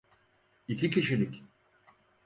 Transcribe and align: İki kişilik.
İki 0.67 0.89
kişilik. 0.89 1.43